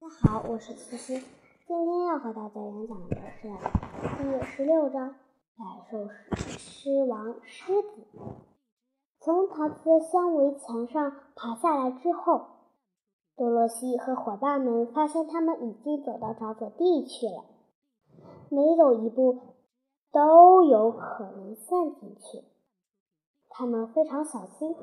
[0.00, 1.12] 大家好，我是思思，
[1.66, 3.50] 今天要和大家演讲的是
[4.16, 5.10] 第十六章
[5.58, 6.08] 《百兽
[6.56, 7.88] 狮王狮子》。
[9.18, 12.46] 从陶瓷箱围墙上爬下来之后，
[13.36, 17.44] 多罗西和伙伴们发现他们已经走到沼泽地去了，
[18.48, 19.38] 每走一步
[20.10, 22.42] 都有可能陷进去。
[23.50, 24.74] 他们非常小心，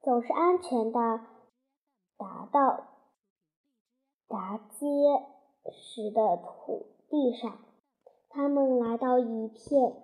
[0.00, 1.20] 总是安全的
[2.16, 2.84] 达到
[4.28, 4.86] 答接
[5.72, 7.58] 时的土地上。
[8.28, 9.94] 他们来到一片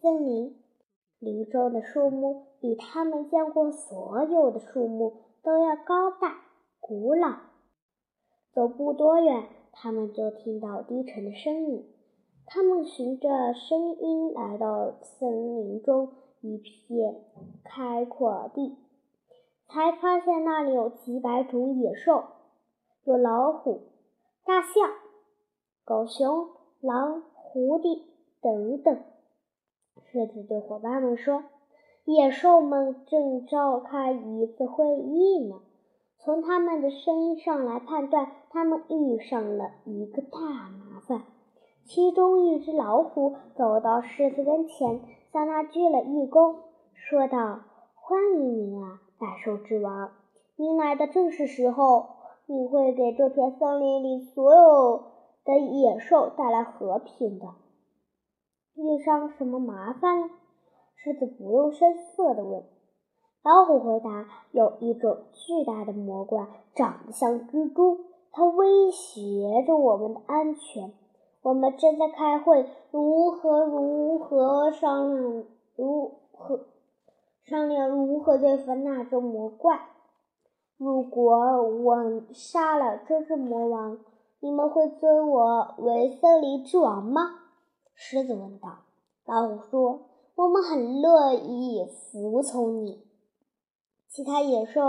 [0.00, 0.56] 森林，
[1.18, 6.42] 林中的树木比他们见过所有的树木都要高大、
[6.80, 7.36] 古老。
[8.52, 11.88] 走不多远，他们就听到低沉的声音。
[12.46, 16.12] 他们循着声音来到森林中。
[16.44, 17.22] 一片
[17.62, 18.76] 开阔地，
[19.68, 22.24] 才发现那里有几百种野兽，
[23.04, 23.82] 有老虎、
[24.44, 24.88] 大象、
[25.84, 28.02] 狗熊、狼、狐狸
[28.40, 29.02] 等等。
[30.04, 31.42] 狮子对伙伴们说
[32.06, 35.56] ：“野兽们正召开一次会议呢。
[36.18, 41.22] 从他们的声音上来判断，他们遇上了一个大麻烦。”
[41.84, 45.00] 其中一只老虎走到狮子跟前。
[45.32, 46.56] 向他鞠了一躬，
[46.92, 47.62] 说道
[47.96, 50.12] ：“欢迎您啊，百兽之王！
[50.56, 52.21] 您来的正是时候。
[52.46, 55.02] 你会给这片森林里所有
[55.44, 57.46] 的野兽带来和平的。
[58.74, 60.28] 遇上什么麻烦了？”
[60.96, 62.62] 狮子不用声色地问。
[63.42, 67.98] 老虎回答：“有一种巨大的魔怪，长得像蜘蛛，
[68.30, 70.92] 它威胁着我们的安全。”
[71.42, 76.66] 我们正在开会，如何如何商量，如何
[77.42, 79.80] 商量如何对付那只魔怪。
[80.82, 81.94] 如果我
[82.32, 84.00] 杀了这只魔王，
[84.40, 87.20] 你们会尊我为森林之王吗？
[87.94, 88.78] 狮子问道。
[89.24, 90.00] 老虎说
[90.34, 93.06] ：“我们很乐意服从你。”
[94.10, 94.82] 其他野兽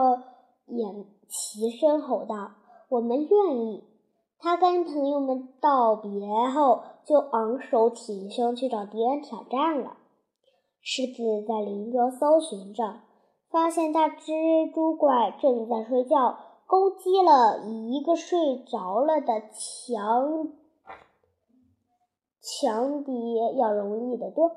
[0.65, 2.53] 也齐声吼道
[2.89, 3.83] ：“我们愿意。”
[4.41, 6.09] 他跟朋友们道别
[6.55, 9.97] 后，就昂首挺胸去找敌人挑战了。
[10.81, 13.01] 狮子在林中搜寻着，
[13.53, 20.47] 发现大蜘蛛怪正在睡觉，攻击了一个睡着了的强
[22.41, 24.49] 强敌要容易得多。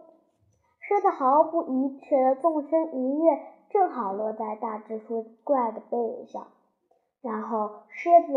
[0.80, 6.46] 狮子毫不疑迟的纵身一跃，正好落在大蜘蛛怪的背上。
[7.20, 8.32] 然后，狮子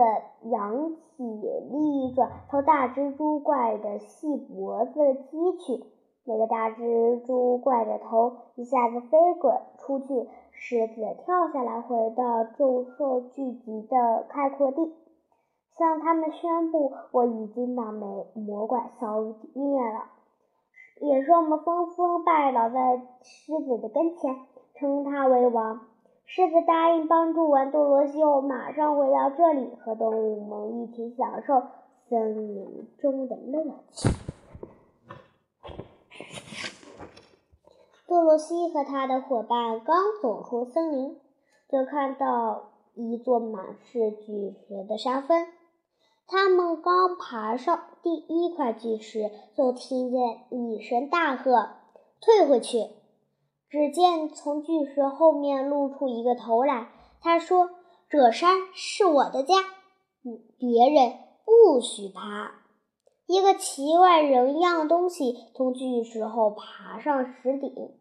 [0.50, 4.92] 扬起利爪，朝大蜘蛛怪的细脖子
[5.32, 5.86] 击去。
[6.26, 10.30] 那个大蜘蛛怪的头一下子飞滚出去，
[10.62, 14.94] 狮子跳下来，回到众兽聚集的开阔地，
[15.78, 19.22] 向他们宣布：“我已经把魔魔怪消
[19.54, 20.04] 灭了。”
[21.00, 24.36] 野兽们纷纷拜倒在狮子的跟前，
[24.76, 25.80] 称他为王。
[26.26, 31.64] 狮子答应帮助完多罗西后，马上回到这里，和动物们一起享受
[32.10, 34.29] 森林中的乐趣。
[38.20, 41.18] 多罗西和他的伙伴刚走出森林，
[41.70, 45.48] 就看到一座满是巨石的山峰。
[46.28, 50.20] 他们刚爬上第一块巨石，就听见
[50.50, 51.70] 一声大喝
[52.20, 52.90] ：“退回去！”
[53.72, 56.90] 只见从巨石后面露出一个头来，
[57.22, 57.70] 他说
[58.12, 59.56] ：“这山是我的家，
[60.58, 61.14] 别人
[61.46, 62.52] 不许爬。”
[63.28, 67.94] 一个奇怪人样东西从巨石后爬上石顶。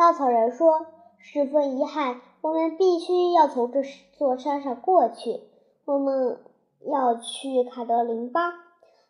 [0.00, 0.86] 稻草人说
[1.20, 3.82] ：“十分遗憾，我们必须要从这
[4.16, 5.42] 座山上过去。
[5.84, 6.40] 我们
[6.80, 8.50] 要去卡德林巴。”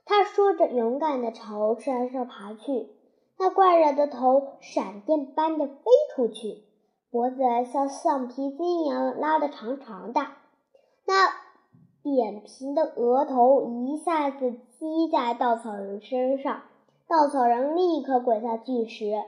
[0.05, 2.89] 他说着，勇敢地朝山上爬去。
[3.39, 5.75] 那怪人的头闪电般的飞
[6.17, 6.65] 出去，
[7.13, 7.37] 脖子
[7.73, 10.23] 像橡皮筋一样拉得长长的，
[11.07, 11.29] 那
[12.03, 16.63] 扁平的额头一下子击在稻草人身上，
[17.07, 19.23] 稻草人立刻滚下巨石。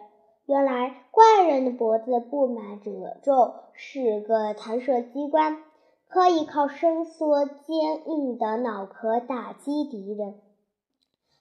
[0.47, 5.63] 原来怪人的脖子布满褶皱，是个弹射机关，
[6.09, 10.41] 可以靠伸缩坚硬的脑壳打击敌人。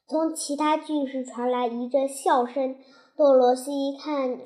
[0.07, 2.75] 从其他巨石传来一阵笑声。
[3.17, 4.39] 多罗西一看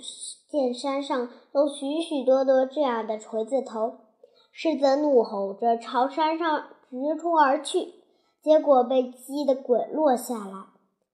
[0.50, 4.00] 见山上有许许多多这样的锤子头，
[4.52, 7.94] 狮子怒吼着朝山上直冲而去，
[8.42, 10.66] 结果被击得滚落下来。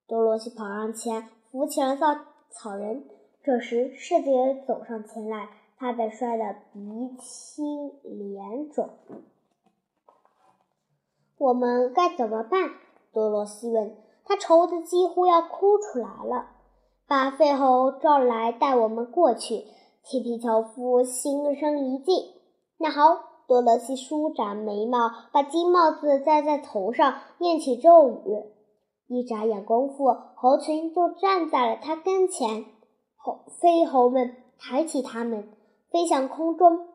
[0.07, 2.15] 多罗西跑上前扶起了稻
[2.49, 3.03] 草人。
[3.43, 8.89] 这时，狮子也走上前来，他被摔得鼻青脸肿。
[11.37, 12.69] 我们该怎么办？
[13.11, 13.95] 多罗西问。
[14.23, 16.51] 他愁得几乎要哭出来了。
[17.07, 19.65] 把废猴召来，带我们过去。
[20.03, 22.35] 铁皮樵夫心生一计。
[22.77, 23.17] 那好，
[23.47, 28.45] 多罗西舒展眉毛，把金帽子戴在头上，念起咒语。
[29.07, 32.65] 一眨眼功夫，猴群就站在了他跟前。
[33.23, 35.49] 猴飞猴们抬起它们，
[35.91, 36.87] 飞向空中。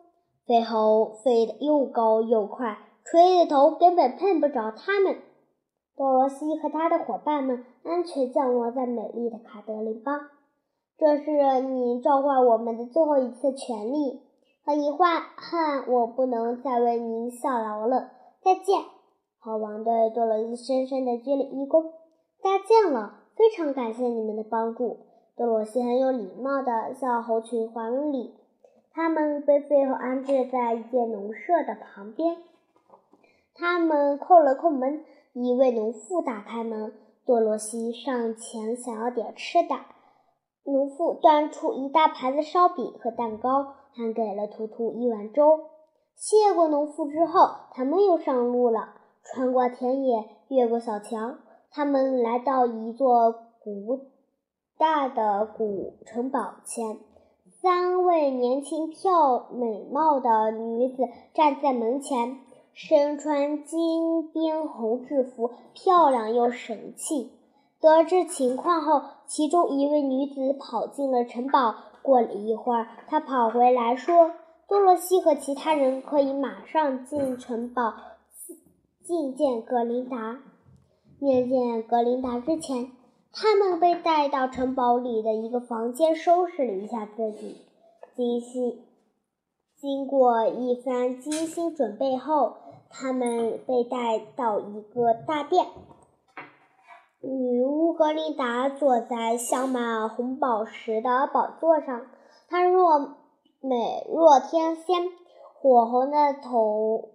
[0.46, 5.16] 飞猴飞得又高又快，吹的头根本碰不着它们。
[5.96, 10.20] 多罗西和他的伙伴们安全降落在美丽的卡德林邦。
[10.98, 14.20] 这是你召唤我们的最后一次权利。
[14.64, 18.10] 很遗憾，我不能再为您效劳了。
[18.42, 18.82] 再见。
[19.38, 21.92] 猴王对多罗西深深地鞠了一躬。
[22.42, 25.05] 再见了，非常感谢你们的帮助。
[25.36, 28.34] 多罗西很有礼貌地向猴群还礼。
[28.92, 32.38] 他们被最后安置在一间农舍的旁边。
[33.54, 35.04] 他们叩了叩门。
[35.38, 36.94] 一位农妇打开门，
[37.26, 39.76] 多罗西上前想要点吃的。
[40.64, 45.66] 农妇端出一大盘子烧饼和蛋糕，还给了图图一碗粥。
[46.14, 51.34] 谢过农妇之后，他们又上路了，穿过田野，越过小桥，
[51.70, 53.30] 他们来到一座
[53.62, 54.06] 古
[54.78, 56.98] 大的古城堡前。
[57.62, 62.40] 三位年轻漂美貌的女子站在门前。
[62.74, 67.32] 身穿金边红制服，漂亮又神气。
[67.80, 71.74] 得知情况后，其中一位女子跑进了城堡。
[72.02, 74.32] 过了一会儿，她跑回来说
[74.68, 77.94] ：“多罗西和其他人可以马上进城堡
[79.06, 80.40] 觐见格琳达。
[81.18, 82.90] 面见格琳达之前，
[83.36, 87.60] 他们被带到城堡里的一个房间，收拾了一下自己，
[88.16, 88.82] 精心
[89.76, 92.56] 经过一番精心准备后。”
[92.88, 95.66] 他们被带到一个大殿，
[97.20, 102.06] 女巫格琳达坐在镶满红宝石的宝座上，
[102.48, 103.16] 她若
[103.60, 105.08] 美若天仙，
[105.60, 107.10] 火红的头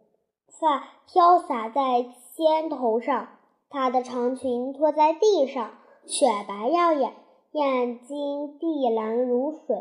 [0.59, 3.29] 发飘洒在肩头上，
[3.69, 5.71] 她的长裙拖在地上，
[6.05, 7.13] 雪白耀眼，
[7.51, 9.75] 眼睛碧蓝如水，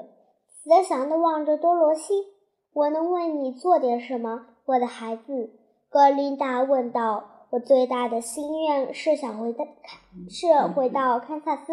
[0.63, 2.13] 慈祥地望着多罗西。
[2.73, 5.51] 我能为你做点什么，我的孩子？
[5.89, 9.65] 格琳达问道：“我最大的心愿是想回到，
[10.29, 11.73] 是回到堪萨斯，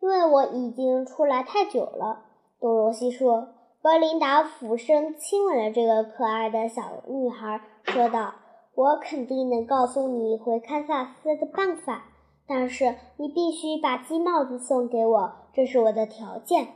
[0.00, 2.24] 因为我已经出来太久了。”
[2.60, 3.48] 多罗西说。
[3.82, 8.34] 格琳达俯身亲吻了这个可爱的小女孩，说道
[8.74, 12.06] ：“我肯定能告诉你回堪萨斯的办法，
[12.46, 16.68] 但是你必须把金帽子送给我，这是我的条件。”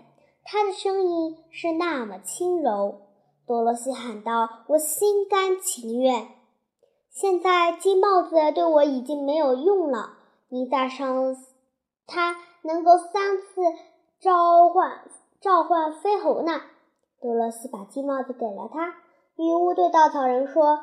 [0.45, 3.03] 她的声音是那么轻柔。
[3.47, 6.29] 多罗西喊道：“我心甘情愿。”
[7.11, 10.19] 现在金帽子对我已经没有用了，
[10.49, 11.37] 你戴上
[12.07, 13.63] 它能够三次
[14.21, 15.03] 召唤
[15.41, 16.61] 召唤飞猴呢。
[17.21, 18.95] 多罗西把金帽子给了他。
[19.37, 20.81] 女巫对稻草人说：“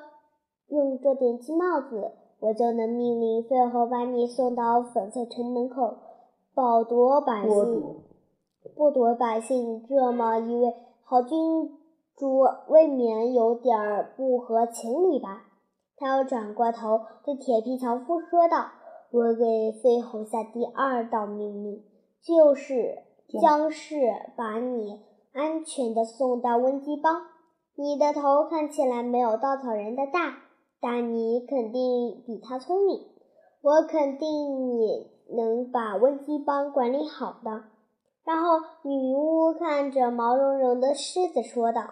[0.68, 5.98] 用这顶金帽子，我就能命令飞猴把你送到粉色城门口，
[6.54, 8.04] 剥夺百姓。
[8.76, 10.74] 剥夺百姓这么一位
[11.04, 11.72] 好君
[12.16, 15.44] 主，未免有点不合情理吧？”
[15.98, 18.68] 他又转过头对铁皮樵夫说道
[19.10, 21.84] ：“我给飞猴下第二道命令，
[22.22, 23.00] 就是
[23.42, 25.02] 将是把你
[25.34, 27.22] 安全的送到温基邦。
[27.76, 30.38] 你的头看起来没有稻草人的大，
[30.80, 33.02] 但你肯定比他聪明。
[33.62, 37.64] 我肯定你能把温基邦管理好的。”
[38.24, 41.84] 然后女巫看着毛茸茸的狮子说道。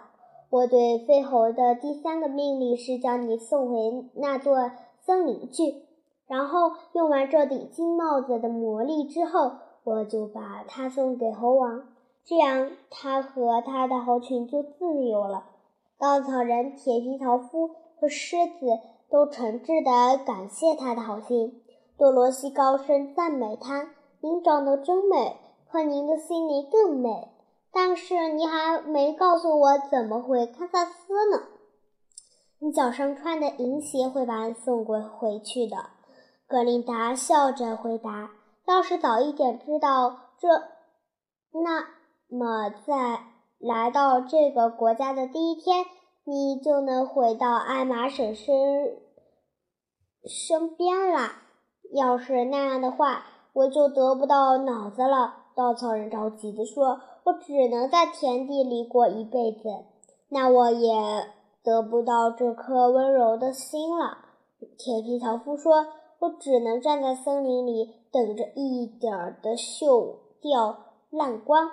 [0.48, 5.82] 我对飞猴的第三个命令是将你送回那座森林去，
[6.28, 9.50] 然后用完这顶金帽子的魔力之后，
[9.82, 11.88] 我就把它送给猴王，
[12.24, 15.46] 这样他和他的猴群就自由了。
[15.98, 21.62] 稻草人、铁皮樵夫和狮子都诚挚地感谢他的好心。
[21.98, 25.36] 多罗西高声赞美他：“您长得真美，
[25.70, 27.28] 可您的心灵更美。”
[27.72, 31.42] 但是你还没告诉我怎么回堪萨斯呢？
[32.58, 35.76] 你脚上穿的银鞋会把你送回回去的。
[36.48, 38.30] 格琳达笑着回答
[38.66, 40.48] ：“要是早一点知道这，
[41.52, 41.86] 那
[42.28, 43.24] 么在
[43.58, 45.84] 来到这个国家的第一天，
[46.26, 48.98] 你就能回到艾玛婶身
[50.24, 51.42] 身边啦。
[51.94, 57.00] 要是那样的话，我就得不到脑子了。”稻草人着急地说。
[57.26, 59.68] 我只能在田地里过一辈子，
[60.28, 60.94] 那我也
[61.64, 64.18] 得不到这颗温柔的心了。
[64.78, 65.88] 铁皮樵夫说
[66.22, 70.78] ：“我只能站在森林里，等着一点儿的锈掉
[71.10, 71.68] 烂光，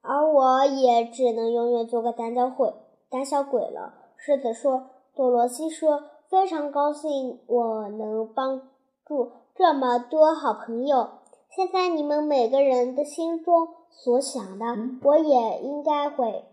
[0.00, 2.72] 而我也只能永远做个胆小鬼。
[3.14, 4.86] 胆小鬼了。”狮子说。
[5.16, 8.60] 多罗西说：“非常高兴我能帮
[9.06, 11.08] 助这么多好朋友。
[11.48, 14.64] 现在你们每个人的心中所想的，
[15.04, 16.46] 我也应该会。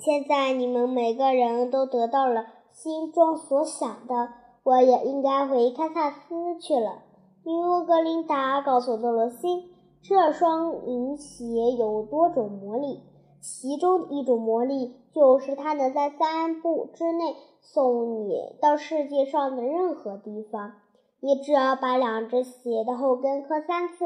[0.00, 4.30] 现在你们每个人都得到了心中所想的。”
[4.64, 7.02] 我也应该回堪萨斯去了。
[7.44, 13.00] 女巫格琳达告诉多罗西，这双银鞋有多种魔力，
[13.40, 20.74] 其中一种魔力就是他能在三步之内送你到世界上的任何地方。
[21.18, 24.04] 你只要把两只鞋的后跟磕三次，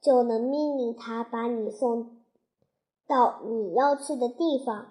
[0.00, 2.12] 就能命令他把你送
[3.06, 4.86] 到你要去的地方。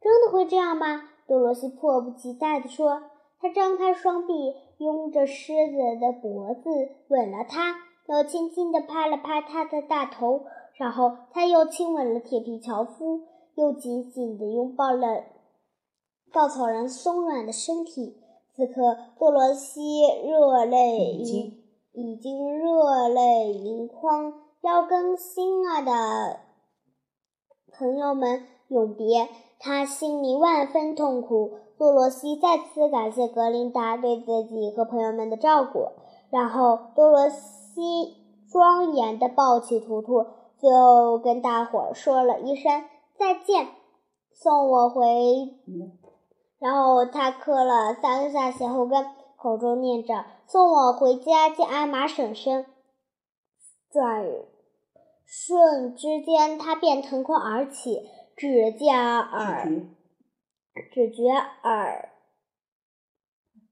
[0.00, 1.02] 真的会这样吗？
[1.28, 3.04] 多罗西迫不及待地说。
[3.40, 4.32] 他张开双臂，
[4.78, 6.70] 拥着狮子的脖子，
[7.06, 7.76] 吻了它，
[8.08, 10.40] 又轻轻地拍了拍它的大头，
[10.74, 13.20] 然后他又亲吻了铁皮樵夫，
[13.54, 15.24] 又紧紧地拥抱了
[16.32, 18.20] 稻草人松软的身体。
[18.56, 26.40] 此刻，多罗西热泪盈，已经热泪盈眶，要跟心爱的
[27.72, 29.28] 朋友们永别。
[29.58, 31.52] 他心里万分痛苦。
[31.76, 35.88] 多罗西再次感谢格林达对自己和朋友们的照顾，
[36.30, 38.16] 然后多罗西
[38.48, 40.26] 庄严地抱起图图，
[40.58, 42.84] 最后跟大伙儿说了一声
[43.18, 43.68] 再见，
[44.32, 45.04] 送我回。
[46.58, 49.04] 然后他磕了三下鞋后跟，
[49.36, 52.66] 口中念着送我回家见艾玛婶婶。
[53.90, 54.24] 转
[55.24, 59.68] 瞬之间，他便腾空而起，只见耳。
[60.92, 61.28] 只觉
[61.62, 62.12] 耳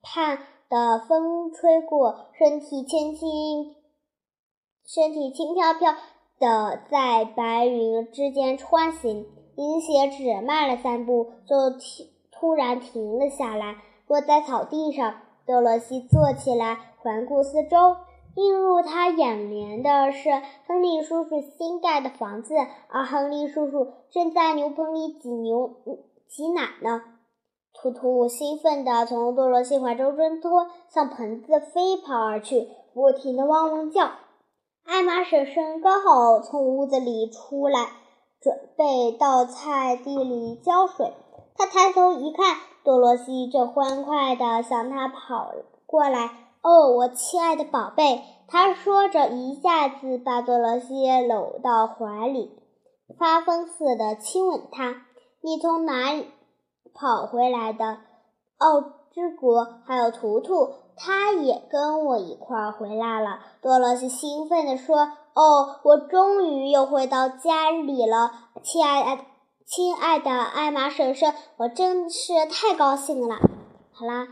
[0.02, 3.74] 畔的风吹过，身体轻轻，
[4.84, 5.96] 身体轻飘飘
[6.42, 9.24] 的在白云之间穿行。
[9.54, 13.76] 银鞋只迈了三步，就停，突然停了下来，
[14.08, 15.14] 落在草地上。
[15.46, 17.96] 多罗西坐起来，环顾四周，
[18.34, 20.30] 映入他眼帘的是
[20.66, 22.54] 亨利叔叔新盖的房子，
[22.88, 25.76] 而亨利叔叔正在牛棚里挤牛。
[26.28, 27.02] 挤奶呢！
[27.74, 34.10] 图图兴奋地从多罗西怀中挣脱，向盆子飞跑而去，不停地汪汪叫。
[34.84, 37.88] 艾玛婶婶刚好从屋子里出来，
[38.40, 41.12] 准备到菜地里浇水。
[41.56, 45.52] 她抬头一看，多罗西正欢快地向她跑
[45.86, 46.30] 过来。
[46.62, 52.50] “哦，我亲爱的宝贝！”她说着，一下子把多罗西搂到怀里，
[53.18, 55.06] 发疯似的亲吻她。
[55.40, 56.26] 你从哪里
[56.92, 57.98] 跑回来的？
[58.58, 58.80] 奥
[59.12, 63.40] 之国还有图图，他也跟我一块儿回来了。
[63.60, 68.30] 多萝西兴奋地说：“哦，我终于又回到家里了，
[68.62, 69.22] 亲爱的，
[69.66, 73.36] 亲爱的艾玛婶婶，我真是太高兴了。”
[73.94, 74.28] 好啦，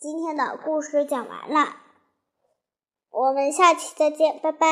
[0.00, 1.76] 今天的故事讲完了，
[3.10, 4.66] 我们下期再见，拜拜。